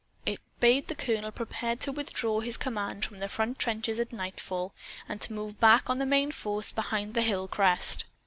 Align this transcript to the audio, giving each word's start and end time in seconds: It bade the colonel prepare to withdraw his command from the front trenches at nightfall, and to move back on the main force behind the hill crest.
It 0.25 0.39
bade 0.59 0.87
the 0.87 0.95
colonel 0.95 1.31
prepare 1.31 1.75
to 1.75 1.91
withdraw 1.91 2.39
his 2.39 2.57
command 2.57 3.05
from 3.05 3.19
the 3.19 3.29
front 3.29 3.59
trenches 3.59 3.99
at 3.99 4.11
nightfall, 4.11 4.73
and 5.07 5.21
to 5.21 5.31
move 5.31 5.59
back 5.59 5.91
on 5.91 5.99
the 5.99 6.07
main 6.07 6.31
force 6.31 6.71
behind 6.71 7.13
the 7.13 7.21
hill 7.21 7.47
crest. 7.47 8.05